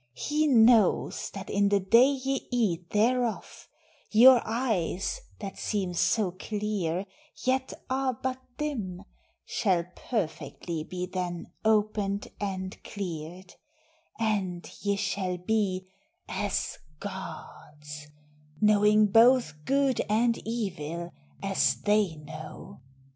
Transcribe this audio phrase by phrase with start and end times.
[0.17, 3.67] He knows that in the day Ye eat thereof,
[4.09, 9.03] your eyes, that seem so clear, Yet are but dim,
[9.45, 13.53] shall perfectly be then Opened and cleared,
[14.17, 15.91] and ye shall be
[16.27, 18.07] as gods,
[18.59, 21.11] Knowing both good and evil,
[21.43, 22.81] as they know.